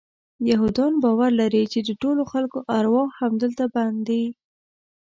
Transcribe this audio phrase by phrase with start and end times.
[0.49, 4.23] یهودان باور لري چې د ټولو خلکو ارواح همدلته بند دي.